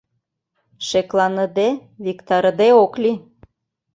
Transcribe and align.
Шекланыде, 0.87 1.69
виктарыде 2.05 2.69
ок 2.83 2.93
лий. 3.03 3.17